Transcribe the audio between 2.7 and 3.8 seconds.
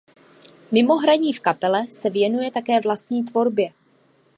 vlastní tvorbě.